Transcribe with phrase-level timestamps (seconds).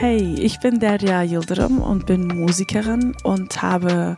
[0.00, 4.16] Hey, ich bin Derya Yildirim und bin Musikerin und habe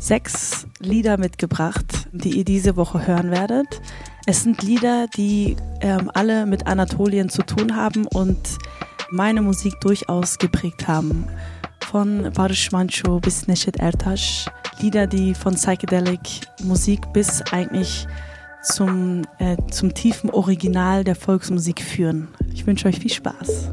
[0.00, 3.80] sechs Lieder mitgebracht, die ihr diese Woche hören werdet.
[4.26, 8.58] Es sind Lieder, die ähm, alle mit Anatolien zu tun haben und
[9.12, 11.28] meine Musik durchaus geprägt haben.
[11.88, 14.48] Von Barış Manço bis Neşet Ertaş.
[14.80, 18.08] Lieder, die von Psychedelic Musik bis eigentlich
[18.64, 22.26] zum, äh, zum tiefen Original der Volksmusik führen.
[22.52, 23.70] Ich wünsche euch viel Spaß.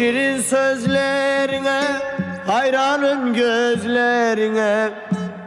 [0.00, 1.82] Şirin sözlerine
[2.46, 4.90] hayranım gözlerine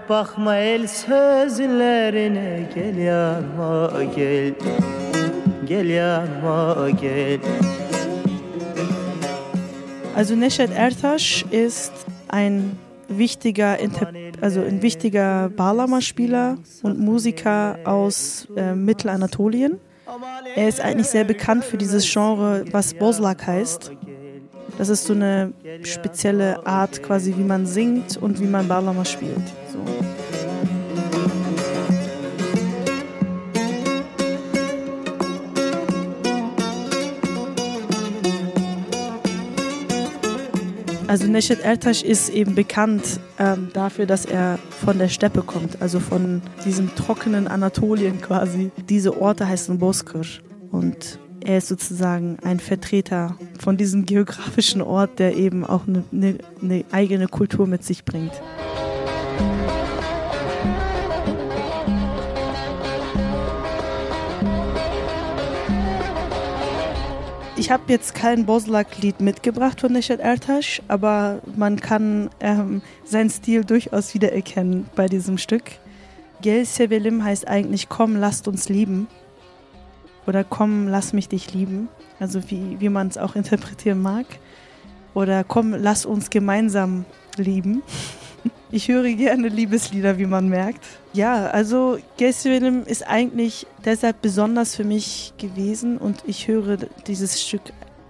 [0.10, 4.54] Bakma el sözlerine gel yanıma gel
[5.66, 7.40] Gel yanıma gel
[10.18, 11.94] Also Neşet Ertaş ist
[12.30, 12.62] ein
[13.10, 13.80] wichtiger,
[14.42, 19.80] also ein wichtiger Bağlama-Spieler und Musiker aus äh, Mittelanatolien.
[20.56, 23.92] Er ist eigentlich sehr bekannt für dieses Genre, was Bozlak heißt.
[24.78, 29.48] Das ist so eine spezielle Art, quasi wie man singt und wie man Bağlama spielt.
[29.72, 29.80] So.
[41.14, 46.00] Also Neşet Ertaş ist eben bekannt ähm, dafür, dass er von der Steppe kommt, also
[46.00, 48.72] von diesem trockenen Anatolien quasi.
[48.90, 50.26] Diese Orte heißen Bozkır
[50.72, 56.38] und er ist sozusagen ein Vertreter von diesem geografischen Ort, der eben auch eine, eine,
[56.62, 58.32] eine eigene Kultur mit sich bringt.
[67.56, 73.64] Ich habe jetzt kein Boslak-Lied mitgebracht von Neşet Ertaş, aber man kann ähm, seinen Stil
[73.64, 75.64] durchaus wiedererkennen bei diesem Stück.
[76.42, 79.08] Gel Sevelim heißt eigentlich Komm, lasst uns lieben
[80.26, 81.90] oder Komm, lass mich dich lieben,
[82.20, 84.26] also wie, wie man es auch interpretieren mag.
[85.14, 87.06] Oder Komm, lass uns gemeinsam
[87.38, 87.84] lieben.
[88.72, 90.84] Ich höre gerne Liebeslieder, wie man merkt.
[91.14, 97.62] Ja, also Gessevenim ist eigentlich deshalb besonders für mich gewesen und ich höre dieses Stück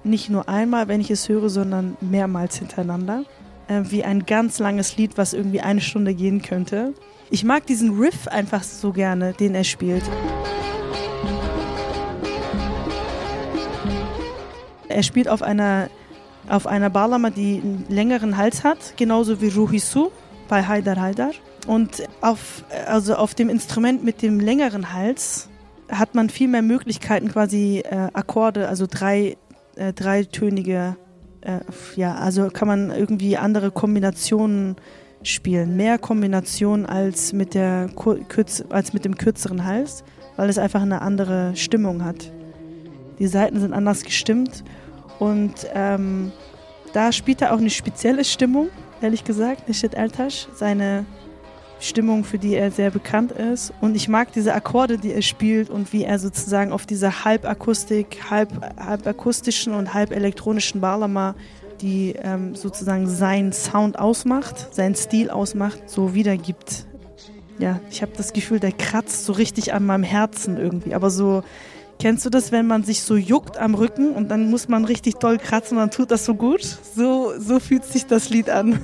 [0.06, 3.26] nicht nur einmal, wenn ich es höre, sondern mehrmals hintereinander.
[3.68, 6.94] Äh, wie ein ganz langes Lied, was irgendwie eine Stunde gehen könnte.
[7.30, 10.04] Ich mag diesen Riff einfach so gerne, den er spielt.
[14.90, 15.90] Er spielt auf einer,
[16.50, 20.12] auf einer Balama, die einen längeren Hals hat, genauso wie Ruhisu
[20.48, 21.32] bei Haidar Haidar.
[21.68, 25.50] Und auf, also auf dem Instrument mit dem längeren Hals
[25.90, 29.38] hat man viel mehr Möglichkeiten, quasi äh, Akkorde, also drei,
[29.76, 30.98] äh, dreitönige,
[31.42, 31.60] äh,
[31.96, 34.76] ja, also kann man irgendwie andere Kombinationen
[35.24, 35.76] spielen.
[35.78, 37.90] Mehr Kombinationen als mit, der,
[38.70, 40.04] als mit dem kürzeren Hals,
[40.36, 42.32] weil es einfach eine andere Stimmung hat.
[43.20, 44.64] Die Seiten sind anders gestimmt
[45.20, 46.32] und ähm,
[46.94, 48.70] da spielt er auch eine spezielle Stimmung,
[49.02, 51.06] ehrlich gesagt, Nishit Altash, seine
[51.80, 53.74] Stimmung, für die er sehr bekannt ist.
[53.82, 58.30] Und ich mag diese Akkorde, die er spielt und wie er sozusagen auf dieser halbakustik,
[58.30, 61.36] halb, halb akustischen und halb elektronischen Balama,
[61.82, 66.86] die ähm, sozusagen seinen Sound ausmacht, seinen Stil ausmacht, so wiedergibt.
[67.60, 71.44] Ja, ich habe das Gefühl, der kratzt so richtig an meinem Herzen irgendwie, aber so
[72.00, 75.16] Kennst du das, wenn man sich so juckt am Rücken und dann muss man richtig
[75.16, 76.64] doll kratzen und dann tut das so gut?
[76.96, 78.80] So, so fühlt sich das Lied an.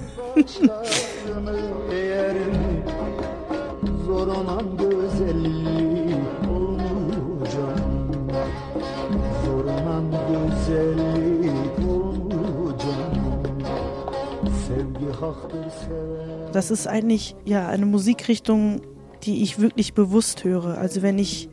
[16.54, 18.82] Das ist eigentlich ja eine Musikrichtung,
[19.24, 20.78] die ich wirklich bewusst höre.
[20.78, 21.50] Also wenn ich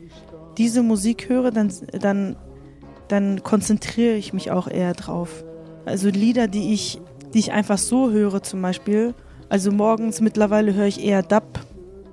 [0.57, 2.35] diese Musik höre, dann, dann,
[3.07, 5.43] dann konzentriere ich mich auch eher drauf.
[5.85, 6.99] Also Lieder, die ich,
[7.33, 9.13] die ich einfach so höre zum Beispiel.
[9.49, 11.59] Also morgens mittlerweile höre ich eher Dub,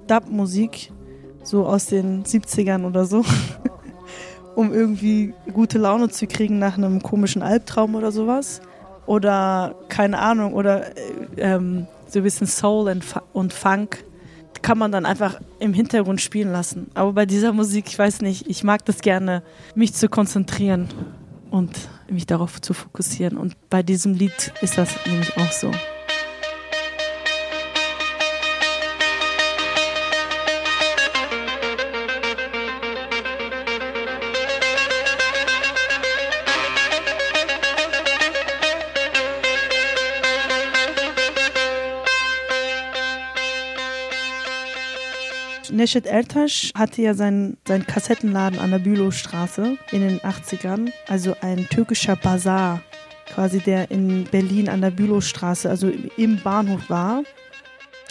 [0.07, 0.93] Dub-Musik,
[1.43, 3.25] so aus den 70ern oder so,
[4.55, 8.61] um irgendwie gute Laune zu kriegen nach einem komischen Albtraum oder sowas.
[9.07, 11.01] Oder keine Ahnung, oder äh,
[11.37, 13.01] ähm, so ein bisschen Soul
[13.33, 14.05] und Funk
[14.63, 16.91] kann man dann einfach im Hintergrund spielen lassen.
[16.95, 19.43] Aber bei dieser Musik, ich weiß nicht, ich mag das gerne,
[19.75, 20.89] mich zu konzentrieren
[21.51, 21.73] und
[22.09, 23.37] mich darauf zu fokussieren.
[23.37, 25.71] Und bei diesem Lied ist das nämlich auch so.
[45.71, 51.67] Neşet Ertaş hatte ja seinen, seinen Kassettenladen an der Bülowstraße in den 80ern, also ein
[51.71, 52.81] türkischer Bazar,
[53.35, 57.23] quasi der in Berlin an der Bülowstraße, also im Bahnhof war.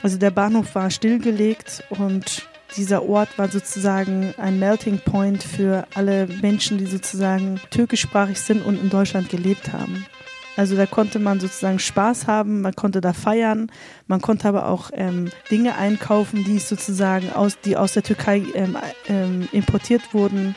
[0.02, 6.28] Also der Bahnhof war stillgelegt und dieser Ort war sozusagen ein Melting Point für alle
[6.42, 10.06] Menschen, die sozusagen türkischsprachig sind und in Deutschland gelebt haben.
[10.56, 13.72] Also da konnte man sozusagen Spaß haben, man konnte da feiern,
[14.08, 18.78] man konnte aber auch ähm, Dinge einkaufen, die sozusagen aus, die aus der Türkei ähm,
[19.08, 20.56] ähm, importiert wurden,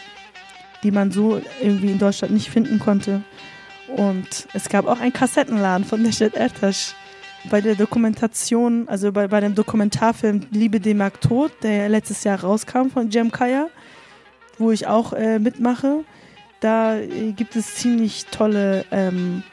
[0.82, 3.22] die man so irgendwie in Deutschland nicht finden konnte.
[3.88, 6.94] Und es gab auch einen Kassettenladen von Necdet Ertaş.
[7.48, 12.40] Bei der Dokumentation, also bei, bei dem Dokumentarfilm Liebe dem Mark Tod, der letztes Jahr
[12.40, 13.68] rauskam von Cem Kaya,
[14.58, 16.04] wo ich auch äh, mitmache,
[16.58, 19.44] da äh, gibt es ziemlich tolle ähm,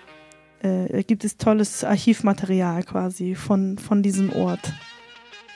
[0.63, 4.73] äh, gibt es tolles Archivmaterial quasi von, von diesem Ort.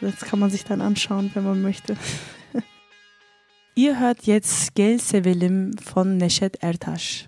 [0.02, 1.98] Das kann man sich dann anschauen, wenn man möchte.
[3.76, 7.27] Ihr hört jetzt Gel Sevelim von Neşet Ertaş.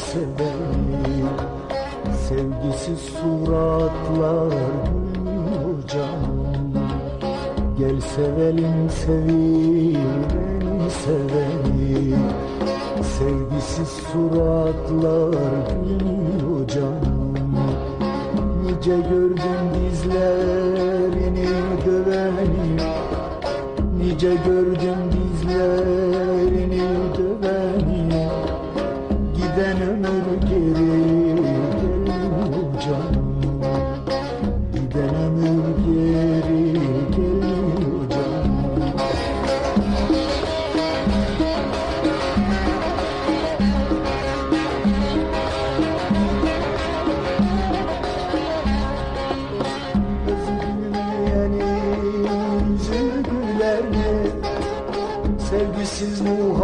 [0.00, 1.28] Sevelim
[2.28, 4.54] Sevgisiz suratlar
[5.92, 6.74] canım
[7.78, 10.00] Gel sevelim sevelim
[10.90, 12.24] sevelim
[13.18, 15.34] Sevgisiz suratlar
[16.74, 17.34] canım
[18.62, 21.46] Nice gördüm dizlerini
[21.86, 22.76] döveni
[23.98, 25.29] Nice gördüm dizlerini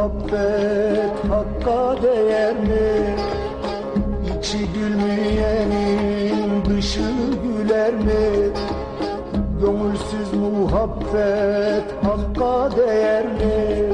[0.06, 3.16] muhabbet hakka değer mi?
[4.38, 7.00] İçi gülmeyenin dışı
[7.42, 8.50] güler mi?
[9.60, 13.92] Gönülsüz muhabbet hakka değer mi?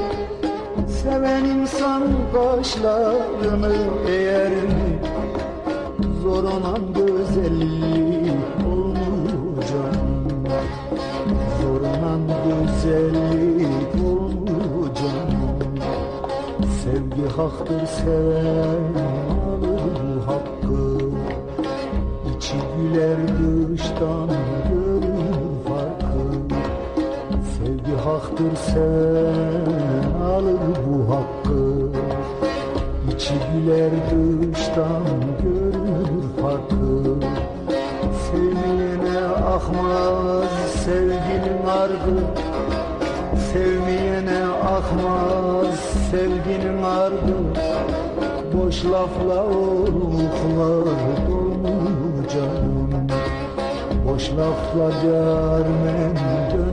[0.87, 2.03] Seven insan
[2.33, 3.75] kaşlarını
[4.09, 4.99] eğer mi?
[6.21, 10.47] Zor olan güzellik olmuyor canım
[11.61, 13.52] Zor olan güzellik
[17.37, 18.93] haktır seven
[19.49, 20.99] alır bu hakkı.
[22.37, 23.17] İçi güler
[23.73, 24.29] dıştan
[24.69, 25.03] görür
[25.67, 26.25] farkı.
[27.53, 31.89] Sevgi haktır seven alır bu hakkı.
[33.15, 35.03] İçi güler dıştan
[35.43, 37.15] görür farkı.
[38.31, 40.49] Sevmeyene akmaz
[40.85, 42.23] sevginin ardı.
[43.53, 44.02] Sevmeyene
[44.63, 45.79] akmaz
[46.11, 47.33] sevginin ardı
[48.53, 50.85] Boş lafla oluklar
[51.29, 53.07] dolmuyor canım.
[54.05, 56.15] Boş lafla carmen
[56.51, 56.72] dönmüyor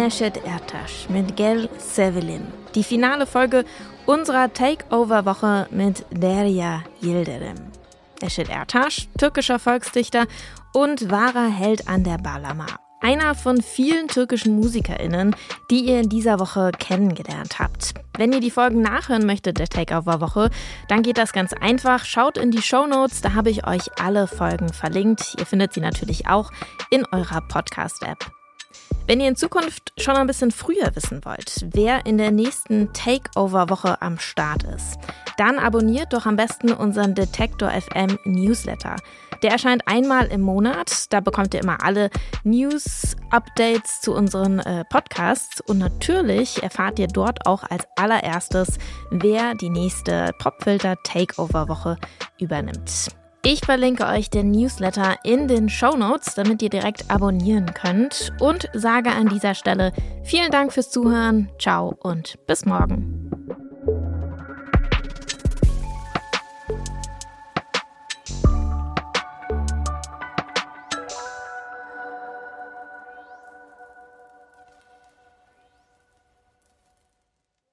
[0.00, 2.46] Neshet Ertaş mit Gel Sevelin.
[2.74, 3.64] Die finale Folge
[4.06, 7.58] unserer Takeover-Woche mit Derya Yildirim.
[8.22, 10.26] Neshet Ertaş, türkischer Volksdichter
[10.72, 12.64] und wahrer Held an der Balama.
[13.02, 15.36] Einer von vielen türkischen MusikerInnen,
[15.70, 17.92] die ihr in dieser Woche kennengelernt habt.
[18.16, 20.48] Wenn ihr die Folgen nachhören möchtet der Takeover-Woche,
[20.88, 22.06] dann geht das ganz einfach.
[22.06, 25.36] Schaut in die Show Notes, da habe ich euch alle Folgen verlinkt.
[25.38, 26.50] Ihr findet sie natürlich auch
[26.90, 28.39] in eurer Podcast-App.
[29.10, 34.00] Wenn ihr in Zukunft schon ein bisschen früher wissen wollt, wer in der nächsten Takeover-Woche
[34.00, 34.98] am Start ist,
[35.36, 38.94] dann abonniert doch am besten unseren Detektor FM Newsletter.
[39.42, 41.12] Der erscheint einmal im Monat.
[41.12, 42.08] Da bekommt ihr immer alle
[42.44, 45.60] News, Updates zu unseren äh, Podcasts.
[45.60, 48.78] Und natürlich erfahrt ihr dort auch als allererstes,
[49.10, 51.96] wer die nächste Popfilter Takeover Woche
[52.38, 53.08] übernimmt.
[53.42, 58.68] Ich verlinke euch den Newsletter in den Show Notes, damit ihr direkt abonnieren könnt und
[58.74, 59.92] sage an dieser Stelle
[60.22, 63.19] vielen Dank fürs Zuhören, ciao und bis morgen.